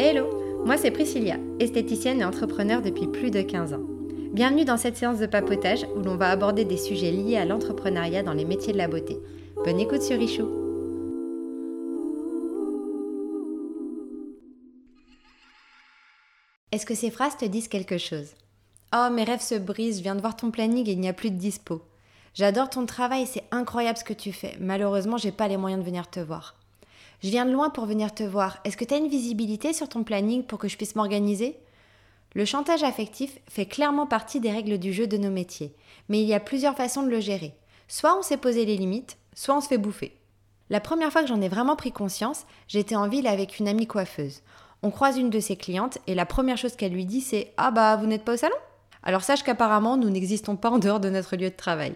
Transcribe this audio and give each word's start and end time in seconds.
Hello, 0.00 0.62
moi 0.64 0.76
c'est 0.76 0.92
Priscilla, 0.92 1.38
esthéticienne 1.58 2.20
et 2.20 2.24
entrepreneur 2.24 2.82
depuis 2.82 3.08
plus 3.08 3.32
de 3.32 3.42
15 3.42 3.72
ans. 3.72 3.82
Bienvenue 4.32 4.64
dans 4.64 4.76
cette 4.76 4.96
séance 4.96 5.18
de 5.18 5.26
papotage 5.26 5.88
où 5.96 6.02
l'on 6.02 6.14
va 6.14 6.30
aborder 6.30 6.64
des 6.64 6.76
sujets 6.76 7.10
liés 7.10 7.36
à 7.36 7.44
l'entrepreneuriat 7.44 8.22
dans 8.22 8.32
les 8.32 8.44
métiers 8.44 8.72
de 8.72 8.78
la 8.78 8.86
beauté. 8.86 9.18
Bonne 9.64 9.80
écoute 9.80 10.02
sur 10.02 10.16
Richou. 10.16 10.46
Est-ce 16.70 16.86
que 16.86 16.94
ces 16.94 17.10
phrases 17.10 17.36
te 17.36 17.46
disent 17.46 17.66
quelque 17.66 17.98
chose? 17.98 18.36
Oh, 18.94 19.08
mes 19.12 19.24
rêves 19.24 19.42
se 19.42 19.56
brisent, 19.56 19.98
je 19.98 20.04
viens 20.04 20.14
de 20.14 20.20
voir 20.20 20.36
ton 20.36 20.52
planning 20.52 20.88
et 20.88 20.92
il 20.92 21.00
n'y 21.00 21.08
a 21.08 21.12
plus 21.12 21.32
de 21.32 21.38
dispo. 21.38 21.82
J'adore 22.34 22.70
ton 22.70 22.86
travail, 22.86 23.26
c'est 23.26 23.42
incroyable 23.50 23.98
ce 23.98 24.04
que 24.04 24.12
tu 24.12 24.30
fais. 24.30 24.56
Malheureusement, 24.60 25.16
j'ai 25.16 25.32
pas 25.32 25.48
les 25.48 25.56
moyens 25.56 25.82
de 25.82 25.86
venir 25.86 26.08
te 26.08 26.20
voir. 26.20 26.57
Je 27.20 27.30
viens 27.30 27.46
de 27.46 27.50
loin 27.50 27.68
pour 27.68 27.86
venir 27.86 28.14
te 28.14 28.22
voir. 28.22 28.58
Est-ce 28.64 28.76
que 28.76 28.84
tu 28.84 28.94
as 28.94 28.98
une 28.98 29.08
visibilité 29.08 29.72
sur 29.72 29.88
ton 29.88 30.04
planning 30.04 30.44
pour 30.44 30.58
que 30.58 30.68
je 30.68 30.76
puisse 30.76 30.94
m'organiser? 30.94 31.58
Le 32.34 32.44
chantage 32.44 32.84
affectif 32.84 33.40
fait 33.48 33.66
clairement 33.66 34.06
partie 34.06 34.38
des 34.38 34.52
règles 34.52 34.78
du 34.78 34.92
jeu 34.92 35.08
de 35.08 35.16
nos 35.16 35.30
métiers, 35.30 35.74
mais 36.08 36.20
il 36.20 36.28
y 36.28 36.34
a 36.34 36.40
plusieurs 36.40 36.76
façons 36.76 37.02
de 37.02 37.08
le 37.08 37.18
gérer. 37.18 37.54
Soit 37.88 38.16
on 38.16 38.22
s'est 38.22 38.36
posé 38.36 38.64
les 38.64 38.76
limites, 38.76 39.16
soit 39.34 39.56
on 39.56 39.60
se 39.60 39.66
fait 39.66 39.78
bouffer. 39.78 40.16
La 40.70 40.78
première 40.78 41.10
fois 41.10 41.22
que 41.22 41.28
j'en 41.28 41.40
ai 41.40 41.48
vraiment 41.48 41.74
pris 41.74 41.90
conscience, 41.90 42.46
j'étais 42.68 42.94
en 42.94 43.08
ville 43.08 43.26
avec 43.26 43.58
une 43.58 43.66
amie 43.66 43.86
coiffeuse. 43.88 44.42
On 44.82 44.92
croise 44.92 45.18
une 45.18 45.30
de 45.30 45.40
ses 45.40 45.56
clientes 45.56 45.98
et 46.06 46.14
la 46.14 46.26
première 46.26 46.58
chose 46.58 46.76
qu'elle 46.76 46.92
lui 46.92 47.06
dit 47.06 47.20
c'est 47.20 47.52
Ah 47.56 47.72
bah 47.72 47.96
vous 47.96 48.06
n'êtes 48.06 48.24
pas 48.24 48.34
au 48.34 48.36
salon? 48.36 48.54
Alors 49.02 49.24
sache 49.24 49.42
qu'apparemment 49.42 49.96
nous 49.96 50.10
n'existons 50.10 50.54
pas 50.54 50.70
en 50.70 50.78
dehors 50.78 51.00
de 51.00 51.10
notre 51.10 51.34
lieu 51.34 51.50
de 51.50 51.56
travail. 51.56 51.94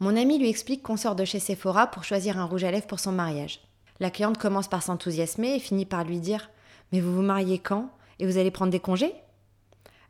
Mon 0.00 0.16
ami 0.16 0.38
lui 0.38 0.48
explique 0.48 0.82
qu'on 0.82 0.96
sort 0.96 1.14
de 1.14 1.24
chez 1.24 1.38
Sephora 1.38 1.86
pour 1.86 2.02
choisir 2.02 2.38
un 2.38 2.46
rouge 2.46 2.64
à 2.64 2.72
lèvres 2.72 2.86
pour 2.86 2.98
son 2.98 3.12
mariage. 3.12 3.60
La 4.00 4.10
cliente 4.10 4.38
commence 4.38 4.68
par 4.68 4.82
s'enthousiasmer 4.82 5.54
et 5.54 5.60
finit 5.60 5.84
par 5.84 6.04
lui 6.04 6.20
dire 6.20 6.50
Mais 6.90 7.00
vous 7.00 7.14
vous 7.14 7.22
mariez 7.22 7.58
quand? 7.58 7.90
Et 8.18 8.26
vous 8.26 8.38
allez 8.38 8.50
prendre 8.50 8.72
des 8.72 8.80
congés? 8.80 9.14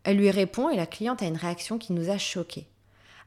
Elle 0.05 0.16
lui 0.16 0.30
répond 0.30 0.70
et 0.70 0.77
la 0.77 0.86
cliente 0.86 1.22
a 1.22 1.27
une 1.27 1.36
réaction 1.36 1.77
qui 1.77 1.92
nous 1.92 2.08
a 2.08 2.16
choqués. 2.16 2.66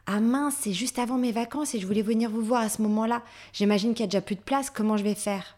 Ah 0.05 0.19
mince, 0.19 0.55
c'est 0.59 0.73
juste 0.73 0.99
avant 0.99 1.17
mes 1.17 1.31
vacances 1.31 1.75
et 1.75 1.79
je 1.79 1.87
voulais 1.87 2.01
venir 2.01 2.29
vous 2.29 2.41
voir 2.41 2.61
à 2.61 2.69
ce 2.69 2.81
moment-là. 2.81 3.21
J'imagine 3.53 3.93
qu'il 3.93 4.01
y 4.01 4.03
a 4.03 4.07
déjà 4.07 4.21
plus 4.21 4.35
de 4.35 4.41
place, 4.41 4.69
comment 4.69 4.97
je 4.97 5.03
vais 5.03 5.15
faire? 5.15 5.57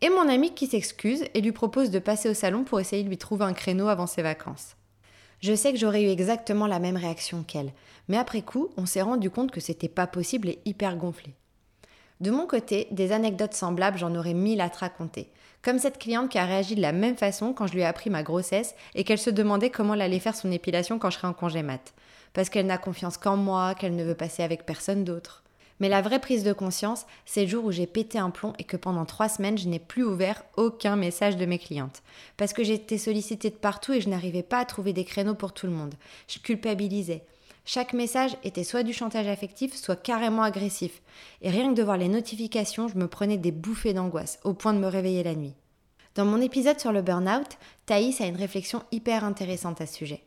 Et 0.00 0.10
mon 0.10 0.28
ami 0.28 0.54
qui 0.54 0.66
s'excuse 0.66 1.24
et 1.34 1.40
lui 1.40 1.52
propose 1.52 1.90
de 1.90 1.98
passer 1.98 2.28
au 2.28 2.34
salon 2.34 2.64
pour 2.64 2.80
essayer 2.80 3.02
de 3.02 3.08
lui 3.08 3.18
trouver 3.18 3.44
un 3.44 3.52
créneau 3.52 3.88
avant 3.88 4.06
ses 4.06 4.22
vacances. 4.22 4.76
Je 5.40 5.54
sais 5.54 5.72
que 5.72 5.78
j'aurais 5.78 6.04
eu 6.04 6.08
exactement 6.08 6.66
la 6.66 6.78
même 6.78 6.96
réaction 6.96 7.42
qu'elle, 7.42 7.72
mais 8.08 8.16
après 8.16 8.42
coup, 8.42 8.70
on 8.76 8.86
s'est 8.86 9.02
rendu 9.02 9.30
compte 9.30 9.50
que 9.50 9.60
c'était 9.60 9.88
pas 9.88 10.06
possible 10.06 10.48
et 10.48 10.58
hyper 10.64 10.96
gonflé. 10.96 11.34
De 12.20 12.30
mon 12.30 12.46
côté, 12.46 12.86
des 12.90 13.12
anecdotes 13.12 13.54
semblables, 13.54 13.98
j'en 13.98 14.14
aurais 14.14 14.34
mille 14.34 14.60
à 14.60 14.70
te 14.70 14.78
raconter. 14.78 15.28
Comme 15.62 15.78
cette 15.78 15.98
cliente 15.98 16.30
qui 16.30 16.38
a 16.38 16.44
réagi 16.44 16.74
de 16.74 16.82
la 16.82 16.92
même 16.92 17.16
façon 17.16 17.52
quand 17.52 17.66
je 17.66 17.72
lui 17.72 17.80
ai 17.80 17.86
appris 17.86 18.10
ma 18.10 18.22
grossesse 18.22 18.74
et 18.94 19.02
qu'elle 19.02 19.18
se 19.18 19.30
demandait 19.30 19.70
comment 19.70 19.94
elle 19.94 20.02
allait 20.02 20.18
faire 20.18 20.36
son 20.36 20.52
épilation 20.52 20.98
quand 20.98 21.10
je 21.10 21.16
serais 21.16 21.28
en 21.28 21.32
congé 21.32 21.62
mat. 21.62 21.94
Parce 22.34 22.50
qu'elle 22.50 22.66
n'a 22.66 22.78
confiance 22.78 23.16
qu'en 23.16 23.36
moi, 23.36 23.74
qu'elle 23.74 23.96
ne 23.96 24.04
veut 24.04 24.14
passer 24.14 24.42
avec 24.42 24.66
personne 24.66 25.04
d'autre. 25.04 25.42
Mais 25.80 25.88
la 25.88 26.02
vraie 26.02 26.20
prise 26.20 26.44
de 26.44 26.52
conscience, 26.52 27.04
c'est 27.24 27.42
le 27.42 27.48
jour 27.48 27.64
où 27.64 27.72
j'ai 27.72 27.86
pété 27.86 28.18
un 28.18 28.30
plomb 28.30 28.52
et 28.58 28.64
que 28.64 28.76
pendant 28.76 29.04
trois 29.04 29.28
semaines, 29.28 29.58
je 29.58 29.68
n'ai 29.68 29.80
plus 29.80 30.04
ouvert 30.04 30.44
aucun 30.56 30.94
message 30.94 31.36
de 31.36 31.46
mes 31.46 31.58
clientes. 31.58 32.02
Parce 32.36 32.52
que 32.52 32.62
j'étais 32.62 32.98
sollicitée 32.98 33.50
de 33.50 33.56
partout 33.56 33.92
et 33.92 34.00
je 34.00 34.08
n'arrivais 34.08 34.44
pas 34.44 34.60
à 34.60 34.64
trouver 34.64 34.92
des 34.92 35.04
créneaux 35.04 35.34
pour 35.34 35.52
tout 35.52 35.66
le 35.66 35.72
monde. 35.72 35.94
Je 36.28 36.38
culpabilisais. 36.38 37.24
Chaque 37.66 37.94
message 37.94 38.36
était 38.44 38.62
soit 38.62 38.82
du 38.82 38.92
chantage 38.92 39.26
affectif, 39.26 39.74
soit 39.74 39.96
carrément 39.96 40.42
agressif. 40.42 41.00
Et 41.40 41.48
rien 41.48 41.70
que 41.70 41.76
de 41.78 41.82
voir 41.82 41.96
les 41.96 42.08
notifications, 42.08 42.88
je 42.88 42.98
me 42.98 43.08
prenais 43.08 43.38
des 43.38 43.52
bouffées 43.52 43.94
d'angoisse, 43.94 44.38
au 44.44 44.52
point 44.52 44.74
de 44.74 44.78
me 44.78 44.86
réveiller 44.86 45.22
la 45.22 45.34
nuit. 45.34 45.54
Dans 46.14 46.26
mon 46.26 46.42
épisode 46.42 46.78
sur 46.78 46.92
le 46.92 47.00
burn-out, 47.00 47.56
Thaïs 47.86 48.20
a 48.20 48.26
une 48.26 48.36
réflexion 48.36 48.82
hyper 48.92 49.24
intéressante 49.24 49.80
à 49.80 49.86
ce 49.86 49.94
sujet. 49.94 50.22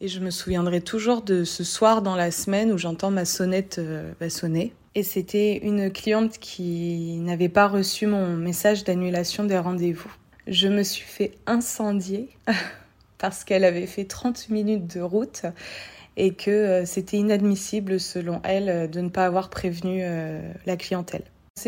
Et 0.00 0.06
je 0.06 0.20
me 0.20 0.30
souviendrai 0.30 0.80
toujours 0.82 1.22
de 1.22 1.42
ce 1.42 1.64
soir 1.64 2.00
dans 2.00 2.14
la 2.14 2.30
semaine 2.30 2.70
où 2.70 2.78
j'entends 2.78 3.10
ma 3.10 3.24
sonnette 3.24 3.78
euh, 3.78 4.12
sonner. 4.28 4.72
Et 4.94 5.02
c'était 5.02 5.58
une 5.58 5.90
cliente 5.90 6.38
qui 6.38 7.18
n'avait 7.18 7.48
pas 7.48 7.66
reçu 7.66 8.06
mon 8.06 8.36
message 8.36 8.84
d'annulation 8.84 9.44
des 9.44 9.58
rendez-vous. 9.58 10.12
Je 10.46 10.68
me 10.68 10.84
suis 10.84 11.04
fait 11.04 11.32
incendier 11.46 12.28
parce 13.18 13.42
qu'elle 13.42 13.64
avait 13.64 13.86
fait 13.86 14.04
30 14.04 14.48
minutes 14.50 14.94
de 14.94 15.00
route 15.00 15.42
et 16.16 16.34
que 16.34 16.50
euh, 16.50 16.84
c'était 16.86 17.18
inadmissible 17.18 18.00
selon 18.00 18.40
elle 18.44 18.68
euh, 18.68 18.86
de 18.86 19.00
ne 19.00 19.08
pas 19.08 19.26
avoir 19.26 19.50
prévenu 19.50 20.02
la 20.66 20.76
clientèle. 20.76 21.24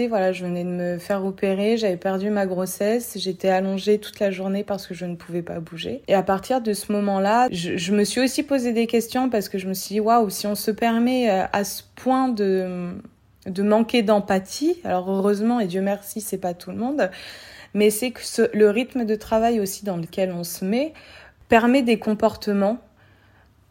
Voilà, 0.08 0.32
je 0.32 0.44
venais 0.44 0.64
de 0.64 0.68
me 0.68 0.98
faire 0.98 1.24
opérer, 1.24 1.78
j'avais 1.78 1.96
perdu 1.96 2.30
ma 2.30 2.46
grossesse, 2.46 3.16
j'étais 3.16 3.48
allongée 3.48 3.98
toute 3.98 4.20
la 4.20 4.30
journée 4.30 4.62
parce 4.62 4.86
que 4.86 4.94
je 4.94 5.06
ne 5.06 5.16
pouvais 5.16 5.42
pas 5.42 5.60
bouger. 5.60 6.02
Et 6.08 6.14
à 6.14 6.22
partir 6.22 6.60
de 6.60 6.72
ce 6.74 6.92
moment-là, 6.92 7.48
je, 7.50 7.92
me 7.92 8.04
suis 8.04 8.20
aussi 8.20 8.42
posé 8.42 8.72
des 8.72 8.86
questions 8.86 9.30
parce 9.30 9.48
que 9.48 9.58
je 9.58 9.66
me 9.66 9.74
suis 9.74 9.94
dit, 9.94 10.00
waouh, 10.00 10.28
si 10.28 10.46
on 10.46 10.54
se 10.54 10.70
permet 10.70 11.30
euh, 11.30 11.46
à 11.52 11.64
ce 11.64 11.82
point 11.96 12.28
de, 12.28 12.92
de 13.46 13.62
manquer 13.62 14.02
d'empathie, 14.02 14.76
alors 14.84 15.10
heureusement 15.10 15.58
et 15.58 15.66
Dieu 15.66 15.80
merci, 15.80 16.20
c'est 16.20 16.38
pas 16.38 16.54
tout 16.54 16.70
le 16.70 16.76
monde, 16.76 17.10
mais 17.74 17.90
c'est 17.90 18.10
que 18.10 18.20
le 18.54 18.70
rythme 18.70 19.04
de 19.04 19.14
travail 19.16 19.58
aussi 19.58 19.84
dans 19.86 19.96
lequel 19.96 20.32
on 20.32 20.44
se 20.44 20.64
met 20.64 20.92
permet 21.48 21.82
des 21.82 21.98
comportements 21.98 22.78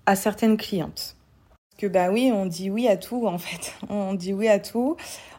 à 0.07 0.15
certaines 0.15 0.57
clientes. 0.57 1.15
Que 1.77 1.85
bah 1.85 2.09
oui, 2.09 2.31
on 2.33 2.47
dit 2.47 2.71
oui 2.71 2.87
à 2.87 2.97
tout 2.97 3.27
en 3.27 3.37
fait. 3.37 3.73
On 3.89 4.15
dit 4.15 4.33
oui 4.33 4.47
à 4.47 4.57
tout 4.57 4.97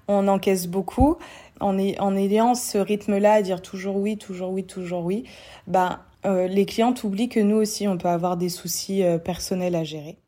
on 0.08 0.26
encaisse 0.26 0.66
beaucoup. 0.66 1.16
En, 1.60 1.76
en 1.78 2.16
ayant 2.16 2.54
ce 2.54 2.78
rythme-là 2.78 3.34
à 3.34 3.42
dire 3.42 3.60
toujours 3.62 3.96
oui, 3.96 4.16
toujours 4.16 4.50
oui, 4.50 4.64
toujours 4.64 5.04
oui, 5.04 5.24
bah, 5.66 6.04
euh, 6.24 6.46
les 6.46 6.66
clientes 6.66 7.02
oublient 7.04 7.28
que 7.28 7.40
nous 7.40 7.56
aussi, 7.56 7.88
on 7.88 7.98
peut 7.98 8.08
avoir 8.08 8.36
des 8.36 8.48
soucis 8.48 9.02
euh, 9.02 9.18
personnels 9.18 9.74
à 9.74 9.84
gérer. 9.84 10.18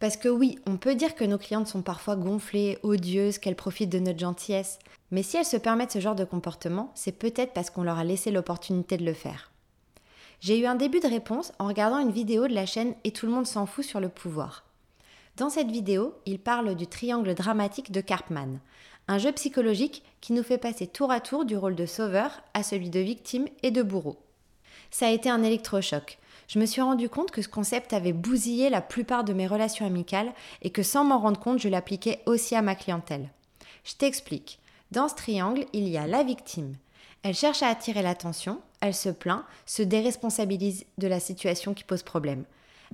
Parce 0.00 0.16
que 0.16 0.28
oui, 0.28 0.58
on 0.66 0.76
peut 0.76 0.94
dire 0.94 1.14
que 1.14 1.24
nos 1.24 1.38
clientes 1.38 1.68
sont 1.68 1.82
parfois 1.82 2.16
gonflées, 2.16 2.78
odieuses, 2.82 3.38
qu'elles 3.38 3.56
profitent 3.56 3.92
de 3.92 3.98
notre 3.98 4.18
gentillesse. 4.18 4.78
Mais 5.10 5.22
si 5.22 5.36
elles 5.36 5.44
se 5.44 5.56
permettent 5.56 5.92
ce 5.92 6.00
genre 6.00 6.14
de 6.14 6.24
comportement, 6.24 6.90
c'est 6.94 7.12
peut-être 7.12 7.52
parce 7.52 7.70
qu'on 7.70 7.84
leur 7.84 7.98
a 7.98 8.04
laissé 8.04 8.30
l'opportunité 8.30 8.96
de 8.96 9.04
le 9.04 9.14
faire. 9.14 9.53
J'ai 10.40 10.58
eu 10.58 10.66
un 10.66 10.74
début 10.74 11.00
de 11.00 11.08
réponse 11.08 11.52
en 11.58 11.66
regardant 11.68 11.98
une 11.98 12.10
vidéo 12.10 12.46
de 12.46 12.54
la 12.54 12.66
chaîne 12.66 12.94
Et 13.04 13.12
tout 13.12 13.26
le 13.26 13.32
monde 13.32 13.46
s'en 13.46 13.66
fout 13.66 13.84
sur 13.84 14.00
le 14.00 14.08
pouvoir. 14.08 14.64
Dans 15.36 15.50
cette 15.50 15.70
vidéo, 15.70 16.14
il 16.26 16.38
parle 16.38 16.74
du 16.74 16.86
triangle 16.86 17.34
dramatique 17.34 17.90
de 17.90 18.00
Karpman, 18.00 18.60
un 19.08 19.18
jeu 19.18 19.32
psychologique 19.32 20.04
qui 20.20 20.32
nous 20.32 20.42
fait 20.42 20.58
passer 20.58 20.86
tour 20.86 21.10
à 21.10 21.20
tour 21.20 21.44
du 21.44 21.56
rôle 21.56 21.74
de 21.74 21.86
sauveur 21.86 22.42
à 22.54 22.62
celui 22.62 22.88
de 22.88 23.00
victime 23.00 23.46
et 23.62 23.70
de 23.70 23.82
bourreau. 23.82 24.16
Ça 24.90 25.08
a 25.08 25.10
été 25.10 25.28
un 25.28 25.42
électrochoc. 25.42 26.18
Je 26.46 26.58
me 26.58 26.66
suis 26.66 26.82
rendu 26.82 27.08
compte 27.08 27.30
que 27.30 27.42
ce 27.42 27.48
concept 27.48 27.92
avait 27.92 28.12
bousillé 28.12 28.70
la 28.70 28.80
plupart 28.80 29.24
de 29.24 29.32
mes 29.32 29.46
relations 29.46 29.86
amicales 29.86 30.32
et 30.62 30.70
que 30.70 30.82
sans 30.82 31.04
m'en 31.04 31.18
rendre 31.18 31.40
compte, 31.40 31.58
je 31.58 31.68
l'appliquais 31.68 32.20
aussi 32.26 32.54
à 32.54 32.62
ma 32.62 32.74
clientèle. 32.74 33.28
Je 33.84 33.94
t'explique. 33.94 34.60
Dans 34.90 35.08
ce 35.08 35.14
triangle, 35.14 35.66
il 35.72 35.88
y 35.88 35.96
a 35.96 36.06
la 36.06 36.22
victime. 36.22 36.76
Elle 37.22 37.34
cherche 37.34 37.62
à 37.62 37.68
attirer 37.68 38.02
l'attention, 38.02 38.60
elle 38.84 38.94
se 38.94 39.08
plaint, 39.08 39.44
se 39.66 39.82
déresponsabilise 39.82 40.84
de 40.98 41.06
la 41.06 41.20
situation 41.20 41.74
qui 41.74 41.84
pose 41.84 42.02
problème. 42.02 42.44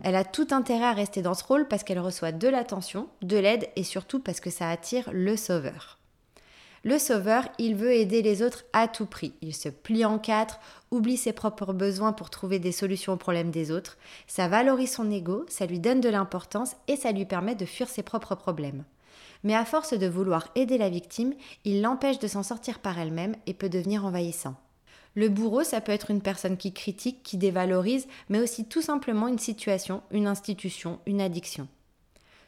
Elle 0.02 0.16
a 0.16 0.24
tout 0.24 0.48
intérêt 0.50 0.86
à 0.86 0.92
rester 0.92 1.20
dans 1.20 1.34
ce 1.34 1.44
rôle 1.44 1.68
parce 1.68 1.84
qu'elle 1.84 1.98
reçoit 1.98 2.32
de 2.32 2.48
l'attention, 2.48 3.08
de 3.22 3.36
l'aide 3.36 3.68
et 3.76 3.84
surtout 3.84 4.20
parce 4.20 4.40
que 4.40 4.50
ça 4.50 4.70
attire 4.70 5.10
le 5.12 5.36
sauveur. 5.36 5.98
Le 6.82 6.98
sauveur, 6.98 7.46
il 7.58 7.74
veut 7.74 7.92
aider 7.92 8.22
les 8.22 8.42
autres 8.42 8.64
à 8.72 8.88
tout 8.88 9.04
prix. 9.04 9.34
Il 9.42 9.54
se 9.54 9.68
plie 9.68 10.06
en 10.06 10.18
quatre, 10.18 10.60
oublie 10.90 11.18
ses 11.18 11.34
propres 11.34 11.74
besoins 11.74 12.14
pour 12.14 12.30
trouver 12.30 12.58
des 12.58 12.72
solutions 12.72 13.12
aux 13.12 13.18
problèmes 13.18 13.50
des 13.50 13.70
autres. 13.70 13.98
Ça 14.26 14.48
valorise 14.48 14.92
son 14.92 15.10
ego, 15.10 15.44
ça 15.48 15.66
lui 15.66 15.78
donne 15.78 16.00
de 16.00 16.08
l'importance 16.08 16.76
et 16.88 16.96
ça 16.96 17.12
lui 17.12 17.26
permet 17.26 17.54
de 17.54 17.66
fuir 17.66 17.88
ses 17.90 18.02
propres 18.02 18.34
problèmes. 18.34 18.84
Mais 19.44 19.54
à 19.54 19.66
force 19.66 19.92
de 19.92 20.06
vouloir 20.06 20.48
aider 20.54 20.78
la 20.78 20.88
victime, 20.88 21.34
il 21.66 21.82
l'empêche 21.82 22.18
de 22.18 22.28
s'en 22.28 22.42
sortir 22.42 22.78
par 22.78 22.98
elle-même 22.98 23.36
et 23.46 23.52
peut 23.52 23.68
devenir 23.68 24.06
envahissant. 24.06 24.54
Le 25.14 25.28
bourreau, 25.28 25.64
ça 25.64 25.80
peut 25.80 25.92
être 25.92 26.10
une 26.10 26.22
personne 26.22 26.56
qui 26.56 26.72
critique, 26.72 27.22
qui 27.22 27.36
dévalorise, 27.36 28.06
mais 28.28 28.40
aussi 28.40 28.66
tout 28.66 28.82
simplement 28.82 29.28
une 29.28 29.38
situation, 29.38 30.02
une 30.10 30.26
institution, 30.26 31.00
une 31.06 31.20
addiction. 31.20 31.66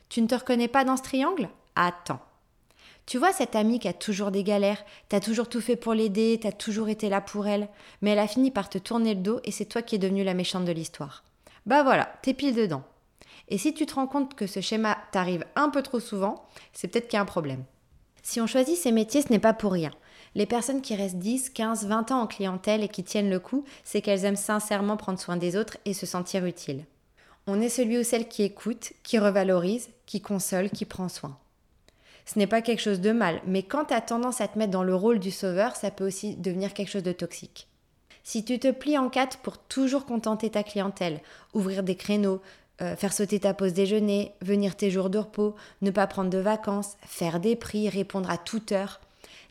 Tu 0.09 0.23
ne 0.23 0.27
te 0.27 0.35
reconnais 0.35 0.69
pas 0.69 0.85
dans 0.85 0.97
ce 0.97 1.03
triangle? 1.03 1.49
Attends. 1.75 2.21
Tu 3.05 3.19
vois 3.19 3.33
cette 3.33 3.57
amie 3.57 3.81
qui 3.81 3.89
a 3.89 3.93
toujours 3.93 4.31
des 4.31 4.45
galères, 4.45 4.85
t'as 5.09 5.21
toujours 5.21 5.49
tout 5.49 5.61
fait 5.61 5.75
pour 5.75 5.93
l'aider, 5.93 6.39
t'as 6.41 6.53
toujours 6.53 6.89
été 6.89 7.09
là 7.09 7.21
pour 7.21 7.49
elle, 7.49 7.69
mais 8.01 8.11
elle 8.11 8.19
a 8.21 8.29
fini 8.29 8.51
par 8.51 8.69
te 8.69 8.79
tourner 8.79 9.15
le 9.15 9.21
dos 9.21 9.41
et 9.45 9.51
c'est 9.51 9.65
toi 9.65 9.83
qui 9.83 9.97
es 9.97 9.99
devenue 9.99 10.23
la 10.23 10.35
méchante 10.35 10.65
de 10.65 10.73
l'histoire. 10.73 11.25
Bah 11.67 11.83
voilà, 11.83 12.13
t'es 12.23 12.33
pile 12.33 12.55
dedans. 12.55 12.85
Et 13.49 13.59
si 13.59 13.75
tu 13.75 13.87
te 13.87 13.97
rends 13.97 14.07
compte 14.07 14.35
que 14.35 14.47
ce 14.47 14.61
schéma 14.61 14.97
t'arrive 15.11 15.45
un 15.57 15.69
peu 15.69 15.83
trop 15.83 15.99
souvent, 15.99 16.47
c'est 16.73 16.89
peut-être 16.89 17.09
qu'il 17.09 17.17
y 17.17 17.19
a 17.19 17.23
un 17.23 17.27
problème. 17.27 17.65
Si 18.23 18.41
on 18.41 18.47
choisit 18.47 18.77
ces 18.77 18.93
métiers, 18.93 19.23
ce 19.23 19.33
n'est 19.33 19.41
pas 19.41 19.53
pour 19.53 19.73
rien. 19.73 19.91
Les 20.35 20.47
personnes 20.47 20.81
qui 20.81 20.95
restent 20.95 21.19
10, 21.19 21.51
15, 21.51 21.87
20 21.87 22.11
ans 22.11 22.23
en 22.23 22.27
clientèle 22.27 22.83
et 22.83 22.89
qui 22.89 23.05
tiennent 23.05 23.31
le 23.31 23.41
coup, 23.41 23.65
c'est 23.85 24.01
qu'elles 24.01 24.25
aiment 24.25 24.37
sincèrement 24.37 24.97
prendre 24.97 25.21
soin 25.21 25.37
des 25.37 25.57
autres 25.57 25.77
et 25.85 25.93
se 25.93 26.07
sentir 26.07 26.47
utiles. 26.47 26.85
On 27.47 27.61
est 27.61 27.69
celui 27.69 27.99
ou 27.99 28.03
celle 28.03 28.29
qui 28.29 28.43
écoute, 28.43 28.93
qui 29.03 29.19
revalorise, 29.19 29.91
qui 30.07 30.21
console, 30.21 30.71
qui 30.71 30.85
prend 30.85 31.09
soin. 31.09 31.37
Ce 32.25 32.39
n'est 32.39 32.47
pas 32.47 32.63
quelque 32.63 32.81
chose 32.81 33.01
de 33.01 33.11
mal, 33.11 33.43
mais 33.47 33.63
quand 33.63 33.87
tu 33.87 33.95
as 33.95 34.01
tendance 34.01 34.41
à 34.41 34.49
te 34.49 34.59
mettre 34.59 34.71
dans 34.71 34.85
le 34.85 34.95
rôle 34.95 35.19
du 35.19 35.31
sauveur, 35.31 35.77
ça 35.77 35.91
peut 35.91 36.07
aussi 36.07 36.37
devenir 36.37 36.73
quelque 36.73 36.91
chose 36.91 37.03
de 37.03 37.13
toxique. 37.13 37.67
Si 38.25 38.45
tu 38.45 38.59
te 38.59 38.71
plies 38.71 38.97
en 38.97 39.09
quatre 39.09 39.39
pour 39.39 39.59
toujours 39.59 40.07
contenter 40.07 40.51
ta 40.51 40.63
clientèle, 40.63 41.21
ouvrir 41.53 41.83
des 41.83 41.97
créneaux, 41.97 42.41
euh, 42.81 42.97
faire 42.97 43.13
sauter 43.13 43.41
ta 43.41 43.55
pause 43.55 43.75
déjeuner, 43.75 44.33
venir 44.41 44.77
tes 44.77 44.91
jours 44.91 45.11
de 45.11 45.19
repos, 45.19 45.57
ne 45.83 45.91
pas 45.91 46.07
prendre 46.07 46.31
de 46.31 46.39
vacances, 46.39 46.97
faire 47.05 47.41
des 47.41 47.57
prix, 47.57 47.89
répondre 47.89 48.31
à 48.31 48.39
toute 48.39 48.73
heure, 48.73 49.01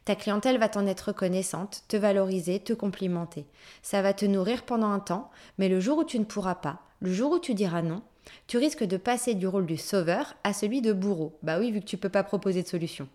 ta 0.05 0.15
clientèle 0.15 0.57
va 0.57 0.69
t'en 0.69 0.87
être 0.87 1.09
reconnaissante, 1.09 1.83
te 1.87 1.97
valoriser, 1.97 2.59
te 2.59 2.73
complimenter. 2.73 3.45
Ça 3.81 4.01
va 4.01 4.13
te 4.13 4.25
nourrir 4.25 4.63
pendant 4.63 4.89
un 4.89 4.99
temps, 4.99 5.29
mais 5.57 5.69
le 5.69 5.79
jour 5.79 5.99
où 5.99 6.03
tu 6.03 6.17
ne 6.19 6.25
pourras 6.25 6.55
pas, 6.55 6.79
le 7.01 7.13
jour 7.13 7.31
où 7.31 7.39
tu 7.39 7.53
diras 7.53 7.81
non, 7.81 8.01
tu 8.47 8.57
risques 8.57 8.83
de 8.83 8.97
passer 8.97 9.33
du 9.33 9.47
rôle 9.47 9.65
du 9.65 9.77
sauveur 9.77 10.35
à 10.43 10.53
celui 10.53 10.81
de 10.81 10.93
bourreau. 10.93 11.37
Bah 11.43 11.59
oui, 11.59 11.71
vu 11.71 11.79
que 11.79 11.85
tu 11.85 11.95
ne 11.95 12.01
peux 12.01 12.09
pas 12.09 12.23
proposer 12.23 12.63
de 12.63 12.67
solution. 12.67 13.07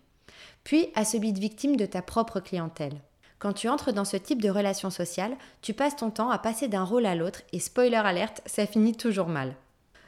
Puis 0.63 0.89
à 0.95 1.05
celui 1.05 1.33
de 1.33 1.39
victime 1.39 1.75
de 1.75 1.85
ta 1.85 2.01
propre 2.01 2.39
clientèle. 2.39 2.99
Quand 3.39 3.53
tu 3.53 3.69
entres 3.69 3.93
dans 3.93 4.05
ce 4.05 4.17
type 4.17 4.41
de 4.41 4.49
relation 4.49 4.89
sociale, 4.89 5.37
tu 5.61 5.73
passes 5.73 5.95
ton 5.95 6.09
temps 6.09 6.31
à 6.31 6.39
passer 6.39 6.67
d'un 6.67 6.83
rôle 6.83 7.05
à 7.05 7.15
l'autre 7.15 7.41
et 7.53 7.59
spoiler 7.59 7.95
alerte, 7.95 8.41
ça 8.45 8.65
finit 8.65 8.95
toujours 8.95 9.27
mal. 9.27 9.53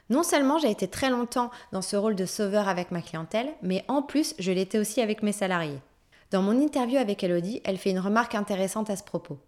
Non 0.10 0.24
seulement 0.24 0.58
j'ai 0.58 0.72
été 0.72 0.88
très 0.88 1.12
longtemps 1.12 1.52
dans 1.72 1.84
ce 1.84 1.96
rôle 1.96 2.16
de 2.16 2.26
sauveur 2.26 2.68
avec 2.68 2.90
ma 2.90 3.02
clientèle, 3.02 3.50
mais 3.62 3.86
en 3.88 4.02
plus 4.02 4.34
je 4.40 4.52
l'étais 4.52 4.80
aussi 4.80 5.02
avec 5.02 5.22
mes 5.22 5.32
salariés. 5.32 5.80
Dans 6.32 6.44
mon 6.44 6.62
interview 6.62 6.98
avec 6.98 7.24
Elodie, 7.24 7.60
elle 7.64 7.78
fait 7.78 7.90
une 7.90 8.00
remarque 8.00 8.36
intéressante 8.36 8.92
à 8.92 8.96
ce 8.96 9.04
propos. 9.04 9.40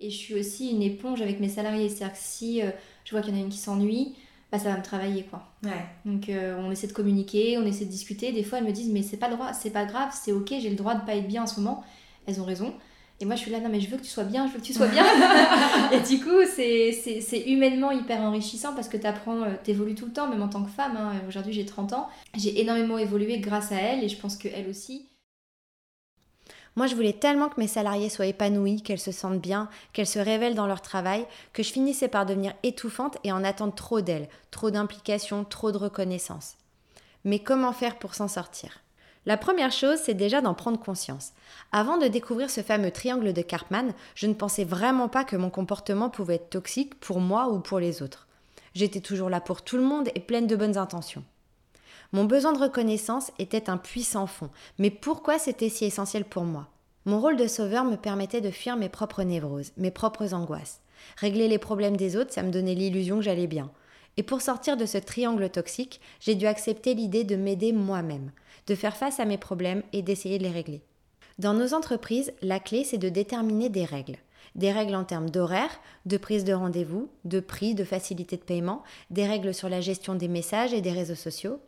Et 0.00 0.10
je 0.10 0.16
suis 0.16 0.34
aussi 0.34 0.70
une 0.70 0.82
éponge 0.82 1.22
avec 1.22 1.38
mes 1.38 1.48
salariés. 1.48 1.88
C'est-à-dire 1.88 2.14
que 2.14 2.22
si 2.22 2.62
euh, 2.62 2.70
je 3.04 3.12
vois 3.12 3.20
qu'il 3.20 3.32
y 3.32 3.36
en 3.36 3.40
a 3.40 3.44
une 3.44 3.50
qui 3.50 3.58
s'ennuie, 3.58 4.16
bah, 4.50 4.58
ça 4.58 4.70
va 4.70 4.78
me 4.78 4.82
travailler 4.82 5.22
quoi. 5.22 5.44
Donc 6.04 6.28
euh, 6.28 6.56
on 6.58 6.72
essaie 6.72 6.88
de 6.88 6.92
communiquer, 6.92 7.58
on 7.58 7.64
essaie 7.64 7.84
de 7.84 7.90
discuter. 7.90 8.32
Des 8.32 8.42
fois 8.42 8.58
elles 8.58 8.64
me 8.64 8.72
disent 8.72 8.90
mais 8.90 9.02
c'est 9.02 9.18
pas 9.18 9.28
droit, 9.28 9.52
c'est 9.52 9.70
pas 9.70 9.84
grave, 9.84 10.10
c'est 10.12 10.32
ok, 10.32 10.48
j'ai 10.48 10.70
le 10.70 10.74
droit 10.74 10.94
de 10.94 11.04
pas 11.04 11.14
être 11.14 11.28
bien 11.28 11.44
en 11.44 11.46
ce 11.46 11.60
moment. 11.60 11.84
Elles 12.26 12.40
ont 12.40 12.44
raison. 12.44 12.74
Et 13.20 13.26
moi 13.26 13.36
je 13.36 13.42
suis 13.42 13.50
là 13.52 13.60
non 13.60 13.68
mais 13.68 13.80
je 13.80 13.88
veux 13.88 13.98
que 13.98 14.02
tu 14.02 14.08
sois 14.08 14.24
bien, 14.24 14.48
je 14.48 14.54
veux 14.54 14.58
que 14.58 14.64
tu 14.64 14.72
sois 14.72 14.88
bien. 14.88 15.04
et 15.92 16.00
du 16.00 16.24
coup 16.24 16.40
c'est 16.56 17.44
humainement 17.46 17.92
hyper 17.92 18.20
enrichissant 18.22 18.74
parce 18.74 18.88
que 18.88 18.96
tu 18.96 19.06
apprends, 19.06 19.42
euh, 19.42 19.54
t'évolues 19.62 19.94
tout 19.94 20.06
le 20.06 20.12
temps, 20.12 20.26
même 20.26 20.42
en 20.42 20.48
tant 20.48 20.64
que 20.64 20.70
femme. 20.70 20.96
Hein. 20.96 21.12
Aujourd'hui 21.28 21.52
j'ai 21.52 21.66
30 21.66 21.92
ans, 21.92 22.08
j'ai 22.36 22.60
énormément 22.60 22.98
évolué 22.98 23.38
grâce 23.38 23.70
à 23.70 23.76
elle 23.76 24.02
et 24.02 24.08
je 24.08 24.16
pense 24.16 24.36
qu'elle 24.36 24.68
aussi. 24.68 25.06
Moi, 26.76 26.86
je 26.86 26.94
voulais 26.94 27.12
tellement 27.12 27.48
que 27.48 27.60
mes 27.60 27.66
salariés 27.66 28.08
soient 28.08 28.26
épanouis, 28.26 28.82
qu'elles 28.82 29.00
se 29.00 29.12
sentent 29.12 29.40
bien, 29.40 29.68
qu'elles 29.92 30.06
se 30.06 30.18
révèlent 30.18 30.54
dans 30.54 30.66
leur 30.66 30.82
travail, 30.82 31.26
que 31.52 31.62
je 31.62 31.72
finissais 31.72 32.08
par 32.08 32.26
devenir 32.26 32.54
étouffante 32.62 33.18
et 33.24 33.32
en 33.32 33.44
attendre 33.44 33.74
trop 33.74 34.00
d'elles, 34.00 34.28
trop 34.50 34.70
d'implication, 34.70 35.44
trop 35.44 35.72
de 35.72 35.78
reconnaissance. 35.78 36.54
Mais 37.24 37.40
comment 37.40 37.72
faire 37.72 37.98
pour 37.98 38.14
s'en 38.14 38.28
sortir? 38.28 38.78
La 39.26 39.36
première 39.36 39.72
chose, 39.72 39.98
c'est 40.02 40.14
déjà 40.14 40.40
d'en 40.40 40.54
prendre 40.54 40.80
conscience. 40.80 41.32
Avant 41.72 41.98
de 41.98 42.06
découvrir 42.06 42.48
ce 42.48 42.62
fameux 42.62 42.90
triangle 42.90 43.34
de 43.34 43.42
Karpman, 43.42 43.92
je 44.14 44.26
ne 44.26 44.32
pensais 44.32 44.64
vraiment 44.64 45.08
pas 45.08 45.24
que 45.24 45.36
mon 45.36 45.50
comportement 45.50 46.08
pouvait 46.08 46.36
être 46.36 46.50
toxique 46.50 46.98
pour 47.00 47.20
moi 47.20 47.48
ou 47.48 47.60
pour 47.60 47.80
les 47.80 48.00
autres. 48.00 48.28
J'étais 48.74 49.00
toujours 49.00 49.28
là 49.28 49.40
pour 49.40 49.62
tout 49.62 49.76
le 49.76 49.82
monde 49.82 50.08
et 50.14 50.20
pleine 50.20 50.46
de 50.46 50.56
bonnes 50.56 50.78
intentions. 50.78 51.24
Mon 52.12 52.24
besoin 52.24 52.52
de 52.52 52.58
reconnaissance 52.58 53.30
était 53.38 53.70
un 53.70 53.76
puissant 53.76 54.26
fond, 54.26 54.50
mais 54.78 54.90
pourquoi 54.90 55.38
c'était 55.38 55.68
si 55.68 55.84
essentiel 55.84 56.24
pour 56.24 56.42
moi? 56.42 56.66
Mon 57.04 57.20
rôle 57.20 57.36
de 57.36 57.46
sauveur 57.46 57.84
me 57.84 57.96
permettait 57.96 58.40
de 58.40 58.50
fuir 58.50 58.76
mes 58.76 58.88
propres 58.88 59.22
névroses, 59.22 59.70
mes 59.76 59.92
propres 59.92 60.34
angoisses. 60.34 60.80
Régler 61.16 61.46
les 61.46 61.58
problèmes 61.58 61.96
des 61.96 62.16
autres, 62.16 62.32
ça 62.32 62.42
me 62.42 62.50
donnait 62.50 62.74
l'illusion 62.74 63.16
que 63.16 63.22
j'allais 63.22 63.46
bien. 63.46 63.70
Et 64.16 64.24
pour 64.24 64.42
sortir 64.42 64.76
de 64.76 64.86
ce 64.86 64.98
triangle 64.98 65.48
toxique, 65.50 66.00
j'ai 66.18 66.34
dû 66.34 66.46
accepter 66.46 66.94
l'idée 66.94 67.22
de 67.22 67.36
m'aider 67.36 67.72
moi-même, 67.72 68.32
de 68.66 68.74
faire 68.74 68.96
face 68.96 69.20
à 69.20 69.24
mes 69.24 69.38
problèmes 69.38 69.84
et 69.92 70.02
d'essayer 70.02 70.38
de 70.38 70.42
les 70.42 70.50
régler. 70.50 70.82
Dans 71.38 71.54
nos 71.54 71.74
entreprises, 71.74 72.32
la 72.42 72.58
clé, 72.58 72.82
c'est 72.82 72.98
de 72.98 73.08
déterminer 73.08 73.68
des 73.68 73.84
règles. 73.84 74.18
Des 74.56 74.72
règles 74.72 74.96
en 74.96 75.04
termes 75.04 75.30
d'horaire, 75.30 75.70
de 76.06 76.16
prise 76.16 76.44
de 76.44 76.52
rendez-vous, 76.52 77.08
de 77.24 77.38
prix, 77.38 77.76
de 77.76 77.84
facilité 77.84 78.36
de 78.36 78.42
paiement, 78.42 78.82
des 79.10 79.26
règles 79.26 79.54
sur 79.54 79.68
la 79.68 79.80
gestion 79.80 80.16
des 80.16 80.28
messages 80.28 80.74
et 80.74 80.80
des 80.80 80.92
réseaux 80.92 81.14
sociaux, 81.14 81.60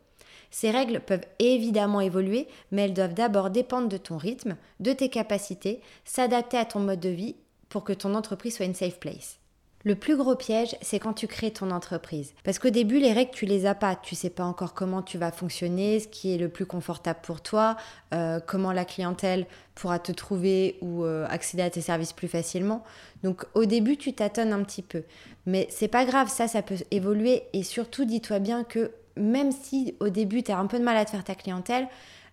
ces 0.53 0.69
règles 0.69 0.99
peuvent 0.99 1.25
évidemment 1.39 1.99
évoluer, 1.99 2.47
mais 2.69 2.83
elles 2.83 2.93
doivent 2.93 3.15
d'abord 3.15 3.49
dépendre 3.49 3.89
de 3.89 3.97
ton 3.97 4.17
rythme, 4.17 4.55
de 4.79 4.93
tes 4.93 5.09
capacités, 5.09 5.81
s'adapter 6.05 6.57
à 6.57 6.65
ton 6.65 6.79
mode 6.79 6.99
de 6.99 7.09
vie 7.09 7.35
pour 7.69 7.83
que 7.83 7.91
ton 7.91 8.13
entreprise 8.13 8.57
soit 8.57 8.67
une 8.67 8.75
safe 8.75 8.99
place. 8.99 9.39
Le 9.83 9.95
plus 9.95 10.15
gros 10.15 10.35
piège, 10.35 10.75
c'est 10.81 10.99
quand 10.99 11.13
tu 11.13 11.25
crées 11.25 11.51
ton 11.51 11.71
entreprise. 11.71 12.35
Parce 12.43 12.59
qu'au 12.59 12.69
début, 12.69 12.99
les 12.99 13.13
règles, 13.13 13.31
tu 13.33 13.47
les 13.47 13.65
as 13.65 13.73
pas. 13.73 13.95
Tu 13.95 14.13
sais 14.13 14.29
pas 14.29 14.43
encore 14.43 14.75
comment 14.75 15.01
tu 15.01 15.17
vas 15.17 15.31
fonctionner, 15.31 15.99
ce 15.99 16.07
qui 16.07 16.35
est 16.35 16.37
le 16.37 16.49
plus 16.49 16.67
confortable 16.67 17.19
pour 17.23 17.41
toi, 17.41 17.75
euh, 18.13 18.39
comment 18.39 18.71
la 18.71 18.85
clientèle 18.85 19.47
pourra 19.73 19.97
te 19.97 20.11
trouver 20.11 20.77
ou 20.81 21.03
euh, 21.03 21.25
accéder 21.29 21.63
à 21.63 21.71
tes 21.71 21.81
services 21.81 22.13
plus 22.13 22.27
facilement. 22.27 22.83
Donc 23.23 23.43
au 23.55 23.65
début, 23.65 23.97
tu 23.97 24.13
tâtonnes 24.13 24.53
un 24.53 24.63
petit 24.63 24.83
peu. 24.83 25.01
Mais 25.47 25.67
c'est 25.71 25.87
pas 25.87 26.05
grave, 26.05 26.29
ça, 26.29 26.47
ça 26.47 26.61
peut 26.61 26.77
évoluer. 26.91 27.41
Et 27.53 27.63
surtout, 27.63 28.05
dis-toi 28.05 28.37
bien 28.37 28.63
que 28.63 28.91
même 29.17 29.51
si 29.51 29.95
au 29.99 30.09
début 30.09 30.43
tu 30.43 30.51
as 30.51 30.57
un 30.57 30.67
peu 30.67 30.79
de 30.79 30.83
mal 30.83 30.97
à 30.97 31.05
te 31.05 31.11
faire 31.11 31.23
ta 31.23 31.35
clientèle, 31.35 31.87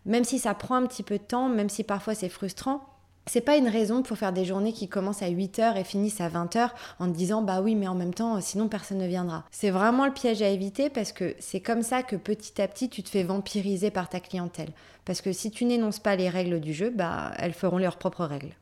même 0.07 0.25
si 0.25 0.39
ça 0.39 0.55
prend 0.55 0.77
un 0.77 0.87
petit 0.87 1.03
peu 1.03 1.19
de 1.19 1.23
temps, 1.23 1.49
même 1.49 1.69
si 1.69 1.85
parfois 1.85 2.15
c'est 2.15 2.29
frustrant, 2.29 2.83
c'est 3.27 3.43
pas 3.43 3.57
une 3.57 3.69
raison 3.69 4.03
pour 4.03 4.17
faire 4.17 4.33
des 4.33 4.45
journées 4.45 4.73
qui 4.73 4.89
commencent 4.89 5.23
à 5.23 5.29
8h 5.29 5.77
et 5.77 5.85
finissent 5.85 6.21
à 6.21 6.29
20h 6.29 6.71
en 6.99 7.07
te 7.07 7.17
disant 7.17 7.43
bah 7.43 7.61
oui 7.61 7.75
mais 7.75 7.87
en 7.87 7.95
même 7.95 8.15
temps 8.15 8.41
sinon 8.41 8.69
personne 8.69 8.99
ne 8.99 9.07
viendra. 9.07 9.45
C'est 9.51 9.71
vraiment 9.71 10.07
le 10.07 10.13
piège 10.13 10.43
à 10.43 10.49
éviter 10.49 10.91
parce 10.91 11.13
que 11.13 11.35
c'est 11.39 11.61
comme 11.61 11.83
ça 11.83 12.03
que 12.03 12.17
petit 12.17 12.61
à 12.61 12.67
petit 12.67 12.89
tu 12.89 13.03
te 13.03 13.09
fais 13.09 13.23
vampiriser 13.23 13.91
par 13.91 14.09
ta 14.09 14.21
clientèle. 14.21 14.73
Parce 15.05 15.21
que 15.21 15.33
si 15.33 15.51
tu 15.51 15.65
n'énonces 15.65 15.99
pas 15.99 16.17
les 16.17 16.29
règles 16.29 16.61
du 16.61 16.73
jeu, 16.73 16.91
bah 16.91 17.33
elles 17.39 17.53
feront 17.53 17.79
leurs 17.79 17.99
propres 17.99 18.25
règles. 18.25 18.57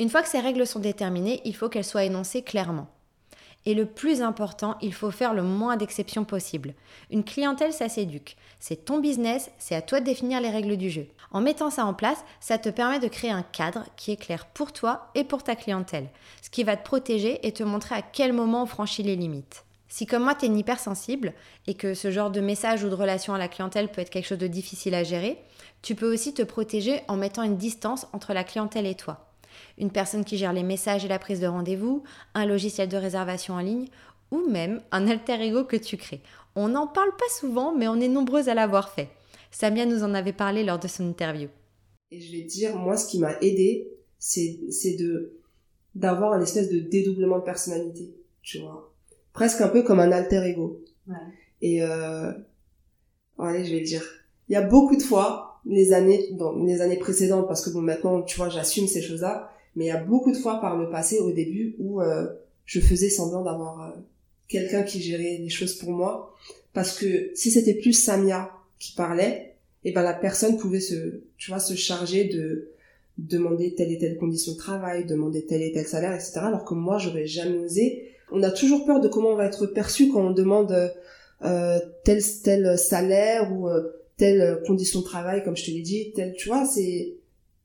Une 0.00 0.08
fois 0.08 0.22
que 0.22 0.28
ces 0.28 0.40
règles 0.40 0.66
sont 0.66 0.80
déterminées, 0.80 1.40
il 1.44 1.54
faut 1.54 1.68
qu'elles 1.68 1.84
soient 1.84 2.04
énoncées 2.04 2.42
clairement. 2.42 2.88
Et 3.66 3.74
le 3.74 3.86
plus 3.86 4.20
important, 4.20 4.76
il 4.82 4.92
faut 4.92 5.10
faire 5.10 5.32
le 5.32 5.42
moins 5.42 5.76
d'exceptions 5.76 6.24
possible. 6.24 6.74
Une 7.10 7.24
clientèle, 7.24 7.72
ça 7.72 7.88
s'éduque. 7.88 8.36
C'est 8.60 8.84
ton 8.84 8.98
business, 8.98 9.50
c'est 9.58 9.74
à 9.74 9.82
toi 9.82 10.00
de 10.00 10.04
définir 10.04 10.40
les 10.40 10.50
règles 10.50 10.76
du 10.76 10.90
jeu. 10.90 11.06
En 11.30 11.40
mettant 11.40 11.70
ça 11.70 11.86
en 11.86 11.94
place, 11.94 12.24
ça 12.40 12.58
te 12.58 12.68
permet 12.68 13.00
de 13.00 13.08
créer 13.08 13.30
un 13.30 13.42
cadre 13.42 13.84
qui 13.96 14.12
est 14.12 14.16
clair 14.16 14.46
pour 14.46 14.72
toi 14.72 15.10
et 15.14 15.24
pour 15.24 15.42
ta 15.42 15.56
clientèle, 15.56 16.08
ce 16.42 16.50
qui 16.50 16.62
va 16.62 16.76
te 16.76 16.84
protéger 16.84 17.46
et 17.46 17.52
te 17.52 17.62
montrer 17.62 17.94
à 17.94 18.02
quel 18.02 18.32
moment 18.32 18.62
on 18.62 18.66
franchit 18.66 19.02
les 19.02 19.16
limites. 19.16 19.64
Si 19.88 20.06
comme 20.06 20.24
moi 20.24 20.34
tu 20.34 20.44
es 20.44 20.48
une 20.48 20.58
hypersensible 20.58 21.34
et 21.66 21.74
que 21.74 21.94
ce 21.94 22.10
genre 22.10 22.30
de 22.30 22.40
message 22.40 22.82
ou 22.82 22.88
de 22.88 22.94
relation 22.94 23.32
à 23.32 23.38
la 23.38 23.48
clientèle 23.48 23.88
peut 23.88 24.00
être 24.00 24.10
quelque 24.10 24.26
chose 24.26 24.38
de 24.38 24.46
difficile 24.46 24.94
à 24.94 25.04
gérer, 25.04 25.38
tu 25.82 25.94
peux 25.94 26.12
aussi 26.12 26.34
te 26.34 26.42
protéger 26.42 27.02
en 27.08 27.16
mettant 27.16 27.42
une 27.42 27.56
distance 27.56 28.06
entre 28.12 28.32
la 28.32 28.44
clientèle 28.44 28.86
et 28.86 28.96
toi 28.96 29.23
une 29.78 29.90
personne 29.90 30.24
qui 30.24 30.36
gère 30.36 30.52
les 30.52 30.62
messages 30.62 31.04
et 31.04 31.08
la 31.08 31.18
prise 31.18 31.40
de 31.40 31.46
rendez-vous, 31.46 32.02
un 32.34 32.46
logiciel 32.46 32.88
de 32.88 32.96
réservation 32.96 33.54
en 33.54 33.60
ligne 33.60 33.86
ou 34.30 34.48
même 34.48 34.80
un 34.90 35.06
alter 35.06 35.40
ego 35.40 35.64
que 35.64 35.76
tu 35.76 35.96
crées. 35.96 36.22
On 36.56 36.68
n'en 36.68 36.86
parle 36.86 37.10
pas 37.10 37.34
souvent, 37.38 37.74
mais 37.74 37.88
on 37.88 38.00
est 38.00 38.08
nombreux 38.08 38.48
à 38.48 38.54
l'avoir 38.54 38.90
fait. 38.90 39.08
Samia 39.50 39.86
nous 39.86 40.02
en 40.02 40.14
avait 40.14 40.32
parlé 40.32 40.64
lors 40.64 40.78
de 40.78 40.88
son 40.88 41.08
interview. 41.08 41.48
Et 42.10 42.20
je 42.20 42.32
vais 42.32 42.42
dire, 42.42 42.76
moi, 42.76 42.96
ce 42.96 43.08
qui 43.08 43.18
m'a 43.18 43.38
aidé, 43.40 43.88
c'est, 44.18 44.58
de, 44.98 45.40
d'avoir 45.94 46.32
un 46.32 46.40
espèce 46.40 46.70
de 46.70 46.78
dédoublement 46.78 47.38
de 47.38 47.44
personnalité, 47.44 48.14
tu 48.42 48.58
vois. 48.60 48.92
Presque 49.32 49.60
un 49.60 49.68
peu 49.68 49.82
comme 49.82 50.00
un 50.00 50.12
alter 50.12 50.42
ego. 50.44 50.84
Ouais. 51.08 51.14
Et, 51.60 51.82
euh, 51.82 52.32
allez, 53.38 53.64
je 53.64 53.72
vais 53.72 53.80
le 53.80 53.86
dire. 53.86 54.04
Il 54.48 54.52
y 54.52 54.56
a 54.56 54.62
beaucoup 54.62 54.96
de 54.96 55.02
fois, 55.02 55.53
les 55.66 55.92
années, 55.92 56.28
dans 56.32 56.54
les 56.62 56.80
années 56.80 56.98
précédentes, 56.98 57.46
parce 57.46 57.64
que 57.64 57.70
bon, 57.70 57.80
maintenant, 57.80 58.22
tu 58.22 58.36
vois, 58.36 58.48
j'assume 58.48 58.86
ces 58.86 59.02
choses-là, 59.02 59.50
mais 59.76 59.86
il 59.86 59.88
y 59.88 59.92
a 59.92 60.02
beaucoup 60.02 60.30
de 60.30 60.36
fois 60.36 60.60
par 60.60 60.76
le 60.76 60.90
passé, 60.90 61.18
au 61.18 61.32
début, 61.32 61.74
où 61.78 62.00
euh, 62.00 62.26
je 62.64 62.80
faisais 62.80 63.08
semblant 63.08 63.42
d'avoir 63.42 63.82
euh, 63.82 64.00
quelqu'un 64.48 64.82
qui 64.82 65.00
gérait 65.00 65.38
les 65.38 65.48
choses 65.48 65.74
pour 65.74 65.90
moi. 65.90 66.34
Parce 66.72 66.98
que 66.98 67.30
si 67.34 67.50
c'était 67.50 67.74
plus 67.74 67.92
Samia 67.92 68.50
qui 68.78 68.94
parlait, 68.94 69.54
et 69.84 69.90
eh 69.90 69.92
ben 69.92 70.02
la 70.02 70.14
personne 70.14 70.56
pouvait 70.56 70.80
se, 70.80 71.20
tu 71.36 71.50
vois, 71.50 71.60
se 71.60 71.74
charger 71.74 72.24
de 72.24 72.70
demander 73.18 73.74
telle 73.74 73.92
et 73.92 73.98
telle 73.98 74.16
condition 74.16 74.52
de 74.52 74.56
travail, 74.56 75.04
demander 75.04 75.44
tel 75.44 75.62
et 75.62 75.72
tel 75.72 75.86
salaire, 75.86 76.14
etc. 76.14 76.40
Alors 76.42 76.64
que 76.64 76.74
moi, 76.74 76.98
j'aurais 76.98 77.26
jamais 77.26 77.58
osé. 77.58 78.08
On 78.32 78.42
a 78.42 78.50
toujours 78.50 78.86
peur 78.86 79.00
de 79.00 79.08
comment 79.08 79.28
on 79.30 79.36
va 79.36 79.44
être 79.44 79.66
perçu 79.66 80.08
quand 80.08 80.22
on 80.22 80.30
demande 80.30 80.92
euh, 81.42 81.78
tel 82.04 82.22
tel 82.42 82.78
salaire 82.78 83.52
ou 83.52 83.68
euh, 83.68 83.92
telle 84.16 84.62
condition 84.66 85.00
de 85.00 85.04
travail, 85.04 85.42
comme 85.44 85.56
je 85.56 85.64
te 85.64 85.70
l'ai 85.70 85.82
dit, 85.82 86.12
tel, 86.14 86.34
tu 86.34 86.48
vois, 86.48 86.64
c'est 86.64 87.16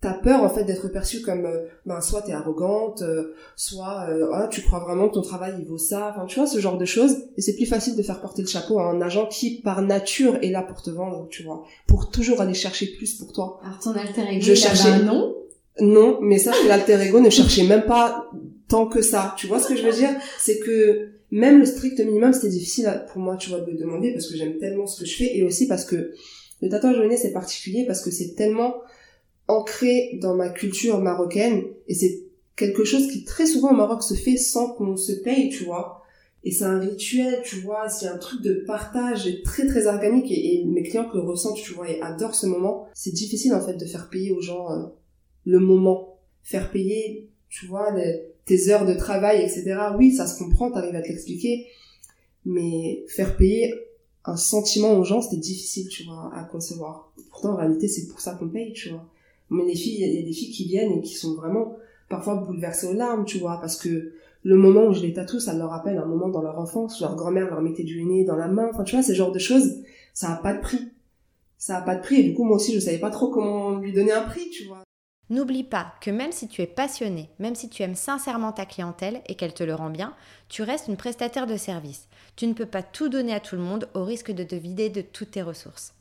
t'as 0.01 0.13
peur 0.13 0.43
en 0.43 0.49
fait 0.49 0.63
d'être 0.63 0.87
perçue 0.87 1.21
comme 1.21 1.45
euh, 1.45 1.65
ben 1.85 1.99
soit 1.99 2.21
t'es 2.21 2.31
arrogante 2.31 3.01
euh, 3.01 3.33
soit 3.55 4.07
euh, 4.09 4.29
ah, 4.33 4.47
tu 4.49 4.61
crois 4.61 4.79
vraiment 4.79 5.09
que 5.09 5.15
ton 5.15 5.21
travail 5.21 5.55
il 5.59 5.65
vaut 5.65 5.77
ça 5.77 6.13
enfin 6.15 6.25
tu 6.25 6.39
vois 6.39 6.47
ce 6.47 6.59
genre 6.59 6.77
de 6.77 6.85
choses. 6.85 7.17
Et 7.37 7.41
c'est 7.41 7.55
plus 7.55 7.65
facile 7.65 7.95
de 7.95 8.03
faire 8.03 8.21
porter 8.21 8.41
le 8.41 8.47
chapeau 8.47 8.79
à 8.79 8.89
un 8.89 9.01
agent 9.01 9.25
qui 9.27 9.61
par 9.61 9.81
nature 9.81 10.37
est 10.41 10.51
là 10.51 10.61
pour 10.61 10.81
te 10.81 10.89
vendre 10.89 11.27
tu 11.29 11.43
vois 11.43 11.65
pour 11.87 12.09
toujours 12.11 12.39
aller 12.39 12.53
chercher 12.53 12.87
plus 12.87 13.15
pour 13.15 13.33
toi. 13.33 13.59
Alors 13.63 13.79
ton 13.79 13.91
alter 13.91 14.21
ego 14.29 14.41
je 14.41 14.53
cherchais 14.53 14.89
un 14.89 14.99
nom? 14.99 15.35
Non 15.81 16.19
mais 16.21 16.37
ça 16.37 16.53
l'alter 16.67 17.01
ego 17.01 17.19
ne 17.19 17.29
cherchait 17.29 17.63
même 17.63 17.83
pas 17.83 18.29
tant 18.69 18.85
que 18.85 19.01
ça. 19.01 19.35
Tu 19.37 19.47
vois 19.47 19.59
ce 19.59 19.67
que 19.67 19.75
je 19.75 19.83
veux 19.83 19.93
dire? 19.93 20.11
C'est 20.37 20.59
que 20.59 21.09
même 21.31 21.59
le 21.59 21.65
strict 21.65 21.99
minimum 21.99 22.33
c'était 22.33 22.49
difficile 22.49 23.05
pour 23.11 23.21
moi 23.21 23.37
tu 23.37 23.49
vois 23.49 23.61
de 23.61 23.71
demander 23.71 24.13
parce 24.13 24.27
que 24.27 24.35
j'aime 24.35 24.57
tellement 24.57 24.87
ce 24.87 25.01
que 25.01 25.07
je 25.07 25.15
fais 25.15 25.37
et 25.37 25.43
aussi 25.43 25.67
parce 25.67 25.85
que 25.85 26.13
le 26.61 26.69
tatouage 26.69 26.97
au 26.97 27.17
c'est 27.17 27.31
particulier 27.31 27.85
parce 27.85 28.01
que 28.01 28.11
c'est 28.11 28.35
tellement 28.35 28.75
ancré 29.47 30.17
dans 30.21 30.35
ma 30.35 30.49
culture 30.49 30.99
marocaine 30.99 31.63
et 31.87 31.93
c'est 31.93 32.23
quelque 32.59 32.83
chose 32.83 33.07
qui 33.07 33.23
très 33.23 33.47
souvent 33.47 33.71
au 33.71 33.75
Maroc 33.75 34.03
se 34.03 34.13
fait 34.13 34.37
sans 34.37 34.73
qu'on 34.73 34.97
se 34.97 35.13
paye, 35.13 35.49
tu 35.49 35.63
vois. 35.63 36.03
Et 36.43 36.51
c'est 36.51 36.65
un 36.65 36.79
rituel, 36.79 37.41
tu 37.43 37.61
vois, 37.61 37.89
c'est 37.89 38.07
un 38.07 38.17
truc 38.17 38.41
de 38.41 38.63
partage 38.67 39.29
très 39.43 39.65
très 39.65 39.87
organique 39.87 40.31
et, 40.31 40.63
mes 40.65 40.83
clients 40.83 41.09
le 41.13 41.21
ressentent, 41.21 41.57
tu 41.57 41.73
vois, 41.73 41.89
et 41.89 42.01
adorent 42.01 42.35
ce 42.35 42.47
moment. 42.47 42.87
C'est 42.93 43.13
difficile 43.13 43.53
en 43.53 43.65
fait 43.65 43.75
de 43.75 43.85
faire 43.85 44.09
payer 44.09 44.31
aux 44.31 44.41
gens 44.41 44.71
euh, 44.71 44.85
le 45.45 45.59
moment. 45.59 46.19
Faire 46.43 46.71
payer, 46.71 47.29
tu 47.49 47.65
vois, 47.65 47.93
tes 48.45 48.69
heures 48.69 48.85
de 48.85 48.93
travail, 48.93 49.41
etc. 49.41 49.77
Oui, 49.97 50.11
ça 50.11 50.27
se 50.27 50.37
comprend, 50.37 50.71
t'arrives 50.71 50.95
à 50.95 51.01
te 51.01 51.07
l'expliquer. 51.07 51.67
Mais 52.45 53.03
faire 53.07 53.35
payer 53.35 53.73
un 54.25 54.37
sentiment 54.37 54.93
aux 54.93 55.03
gens, 55.03 55.21
c'était 55.21 55.37
difficile, 55.37 55.87
tu 55.87 56.03
vois, 56.03 56.31
à 56.35 56.43
concevoir. 56.43 57.11
Pourtant, 57.29 57.53
en 57.53 57.55
réalité, 57.57 57.87
c'est 57.87 58.07
pour 58.07 58.21
ça 58.21 58.33
qu'on 58.33 58.47
paye, 58.47 58.73
tu 58.73 58.89
vois. 58.89 59.05
Mais 59.49 59.65
les 59.65 59.75
filles, 59.75 60.03
il 60.03 60.15
y 60.15 60.19
a 60.19 60.21
des 60.21 60.33
filles 60.33 60.51
qui 60.51 60.65
viennent 60.65 60.93
et 60.93 61.01
qui 61.01 61.15
sont 61.15 61.35
vraiment 61.35 61.77
parfois 62.07 62.35
bouleversées 62.35 62.87
aux 62.87 62.93
larmes, 62.93 63.25
tu 63.25 63.39
vois, 63.39 63.59
parce 63.59 63.75
que 63.75 64.13
le 64.43 64.55
moment 64.55 64.87
où 64.87 64.93
je 64.93 65.01
les 65.01 65.13
tatoue, 65.13 65.39
ça 65.39 65.53
leur 65.53 65.69
rappelle 65.69 65.97
un 65.97 66.05
moment 66.05 66.29
dans 66.29 66.41
leur 66.41 66.59
enfance, 66.59 67.01
leur 67.01 67.15
grand-mère 67.15 67.49
leur 67.49 67.61
mettait 67.61 67.83
du 67.83 67.99
henné 67.99 68.23
dans 68.23 68.35
la 68.35 68.47
main, 68.47 68.69
enfin 68.71 68.83
tu 68.83 68.95
vois, 68.95 69.03
ce 69.03 69.13
genre 69.13 69.31
de 69.31 69.39
choses, 69.39 69.75
ça 70.13 70.31
a 70.31 70.37
pas 70.37 70.53
de 70.53 70.61
prix. 70.61 70.89
Ça 71.57 71.77
a 71.77 71.81
pas 71.81 71.95
de 71.95 72.01
prix 72.01 72.21
et 72.21 72.23
du 72.23 72.33
coup 72.33 72.45
moi 72.45 72.55
aussi 72.55 72.73
je 72.73 72.79
savais 72.79 72.99
pas 72.99 73.09
trop 73.09 73.29
comment 73.29 73.79
lui 73.79 73.91
donner 73.91 74.13
un 74.13 74.21
prix, 74.21 74.49
tu 74.49 74.65
vois. 74.65 74.81
N'oublie 75.31 75.63
pas 75.63 75.93
que 76.01 76.09
même 76.09 76.31
si 76.31 76.47
tu 76.47 76.63
es 76.63 76.67
passionné, 76.67 77.29
même 77.37 77.53
si 77.53 77.69
tu 77.69 77.83
aimes 77.83 77.95
sincèrement 77.95 78.51
ta 78.51 78.65
clientèle 78.65 79.21
et 79.27 79.35
qu'elle 79.35 79.53
te 79.53 79.63
le 79.63 79.75
rend 79.75 79.91
bien, 79.91 80.13
tu 80.47 80.63
restes 80.63 80.87
une 80.87 80.97
prestataire 80.97 81.45
de 81.45 81.55
service. 81.55 82.07
Tu 82.35 82.47
ne 82.47 82.53
peux 82.53 82.65
pas 82.65 82.81
tout 82.81 83.09
donner 83.09 83.33
à 83.33 83.39
tout 83.39 83.55
le 83.55 83.61
monde 83.61 83.87
au 83.93 84.03
risque 84.03 84.31
de 84.31 84.43
te 84.43 84.55
vider 84.55 84.89
de 84.89 85.01
toutes 85.01 85.31
tes 85.31 85.43
ressources. 85.43 85.93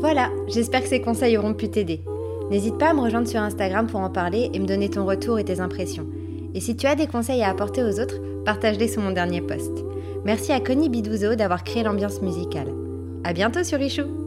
Voilà, 0.00 0.30
j'espère 0.48 0.82
que 0.82 0.88
ces 0.88 1.00
conseils 1.00 1.38
auront 1.38 1.54
pu 1.54 1.70
t'aider. 1.70 2.02
N'hésite 2.50 2.76
pas 2.76 2.90
à 2.90 2.94
me 2.94 3.00
rejoindre 3.00 3.28
sur 3.28 3.40
Instagram 3.40 3.86
pour 3.86 4.00
en 4.00 4.10
parler 4.10 4.50
et 4.52 4.58
me 4.58 4.66
donner 4.66 4.90
ton 4.90 5.06
retour 5.06 5.38
et 5.38 5.44
tes 5.44 5.60
impressions. 5.60 6.06
Et 6.54 6.60
si 6.60 6.76
tu 6.76 6.86
as 6.86 6.94
des 6.94 7.06
conseils 7.06 7.42
à 7.42 7.48
apporter 7.48 7.82
aux 7.82 8.00
autres, 8.00 8.20
partage-les 8.44 8.88
sur 8.88 9.00
mon 9.00 9.12
dernier 9.12 9.40
post. 9.40 9.72
Merci 10.24 10.52
à 10.52 10.60
Connie 10.60 10.90
Bidouzo 10.90 11.36
d'avoir 11.36 11.64
créé 11.64 11.84
l'ambiance 11.84 12.20
musicale. 12.20 12.74
À 13.24 13.32
bientôt 13.32 13.64
sur 13.64 13.78
Richou 13.78 14.21